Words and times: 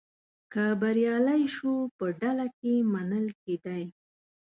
که 0.51 0.63
بریالی 0.81 1.43
شو 1.55 1.73
په 1.97 2.05
ډله 2.19 2.47
کې 2.59 2.73
منل 2.93 3.25
کېدی. 3.41 3.83